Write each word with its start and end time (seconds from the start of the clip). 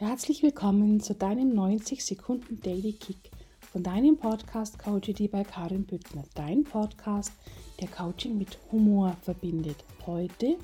Herzlich 0.00 0.44
willkommen 0.44 1.00
zu 1.00 1.12
deinem 1.12 1.52
90 1.56 2.04
Sekunden 2.04 2.60
Daily 2.60 2.92
Kick 2.92 3.32
von 3.72 3.82
deinem 3.82 4.16
Podcast 4.16 4.78
Coachity 4.78 5.26
bei 5.26 5.42
Karin 5.42 5.84
Büttner. 5.84 6.22
Dein 6.36 6.62
Podcast, 6.62 7.32
der 7.80 7.88
Coaching 7.88 8.38
mit 8.38 8.60
Humor 8.70 9.16
verbindet. 9.22 9.84
Heute 10.06 10.56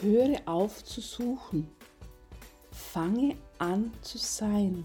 höre 0.00 0.40
auf 0.46 0.82
zu 0.82 1.00
suchen. 1.00 1.68
Fange 2.72 3.36
an 3.60 3.92
zu 4.02 4.18
sein. 4.18 4.82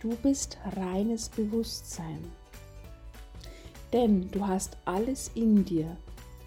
Du 0.00 0.16
bist 0.22 0.56
reines 0.74 1.28
Bewusstsein. 1.28 2.24
Denn 3.92 4.30
du 4.30 4.46
hast 4.46 4.78
alles 4.86 5.30
in 5.34 5.62
dir, 5.62 5.94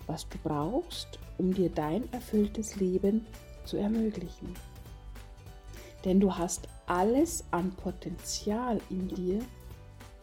was 0.07 0.27
du 0.27 0.39
brauchst, 0.43 1.19
um 1.37 1.53
dir 1.53 1.69
dein 1.69 2.11
erfülltes 2.11 2.77
Leben 2.77 3.27
zu 3.63 3.77
ermöglichen. 3.77 4.55
Denn 6.05 6.19
du 6.19 6.33
hast 6.33 6.67
alles 6.85 7.43
an 7.51 7.71
Potenzial 7.71 8.79
in 8.89 9.07
dir, 9.07 9.39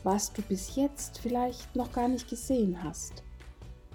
was 0.04 0.32
du 0.32 0.42
bis 0.42 0.76
jetzt 0.76 1.18
vielleicht 1.18 1.74
noch 1.76 1.92
gar 1.92 2.08
nicht 2.08 2.28
gesehen 2.28 2.82
hast. 2.82 3.24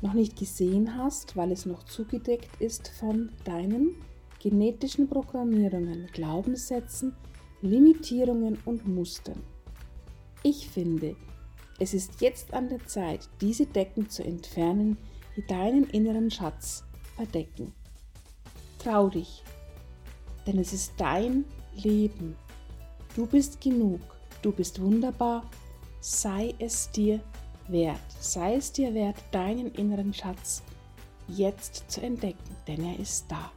Noch 0.02 0.14
nicht 0.14 0.38
gesehen 0.38 0.96
hast, 0.98 1.36
weil 1.36 1.52
es 1.52 1.66
noch 1.66 1.84
zugedeckt 1.84 2.62
ist 2.62 2.90
von 2.90 3.32
deinen 3.46 3.96
genetischen 4.40 5.10
Programmierungen, 5.10 6.08
Glaubenssätzen, 6.14 7.16
Limitierungen 7.62 8.60
und 8.66 8.88
Mustern. 8.88 9.42
Ich 10.44 10.70
finde, 10.70 11.16
es 11.80 11.94
ist 11.94 12.22
jetzt 12.22 12.54
an 12.54 12.70
der 12.70 12.86
Zeit, 12.86 13.28
diese 13.42 13.66
Decken 13.66 14.10
zu 14.10 14.24
entfernen, 14.24 14.98
die 15.36 15.46
deinen 15.48 15.90
inneren 15.90 16.30
Schatz 16.30 16.84
verdecken. 17.16 17.74
Trau 18.78 19.10
dich, 19.10 19.44
denn 20.46 20.60
es 20.60 20.74
ist 20.74 20.94
dein 20.98 21.46
Leben. 21.84 22.36
Du 23.16 23.26
bist 23.26 23.62
genug, 23.62 24.02
du 24.42 24.52
bist 24.52 24.82
wunderbar, 24.82 25.50
sei 26.02 26.54
es 26.60 26.92
dir 26.92 27.20
wert, 27.68 28.00
sei 28.20 28.56
es 28.56 28.72
dir 28.72 28.94
wert, 28.94 29.18
deinen 29.32 29.72
inneren 29.74 30.14
Schatz 30.14 30.64
jetzt 31.28 31.90
zu 31.90 32.02
entdecken, 32.02 32.56
denn 32.68 32.84
er 32.84 33.00
ist 33.00 33.26
da. 33.30 33.52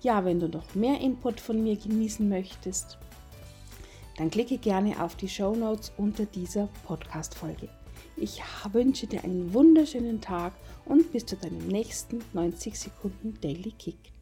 Ja, 0.00 0.24
wenn 0.24 0.40
du 0.40 0.48
noch 0.48 0.74
mehr 0.74 1.00
Input 1.00 1.40
von 1.40 1.62
mir 1.62 1.76
genießen 1.76 2.28
möchtest, 2.28 2.98
dann 4.16 4.30
klicke 4.30 4.58
gerne 4.58 5.02
auf 5.02 5.16
die 5.16 5.28
Show 5.28 5.54
Notes 5.54 5.92
unter 5.96 6.26
dieser 6.26 6.68
Podcast-Folge. 6.86 7.68
Ich 8.16 8.40
wünsche 8.72 9.06
dir 9.06 9.24
einen 9.24 9.52
wunderschönen 9.52 10.20
Tag 10.20 10.52
und 10.84 11.10
bis 11.10 11.26
zu 11.26 11.36
deinem 11.36 11.66
nächsten 11.66 12.22
90 12.32 12.78
Sekunden 12.78 13.38
Daily 13.40 13.72
Kick. 13.72 14.13